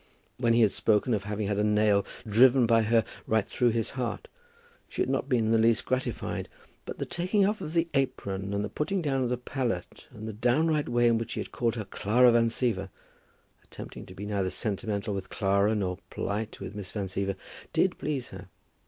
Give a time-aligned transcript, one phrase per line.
[0.37, 3.91] When he had spoken of having had a nail driven by her right through his
[3.91, 4.29] heart,
[4.89, 6.49] she had not been in the least gratified;
[6.85, 10.27] but the taking off of the apron, and the putting down of the palette, and
[10.27, 12.89] the downright way in which he had called her Clara Van Siever,
[13.63, 17.35] attempting to be neither sentimental with Clara, nor polite with Miss Van Siever,
[17.71, 18.47] did please her.